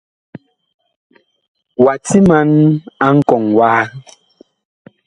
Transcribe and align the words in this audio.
Wa 1.83 1.93
timan 2.05 2.49
a 3.05 3.07
nkɔŋ 3.17 3.43
waha. 3.57 3.83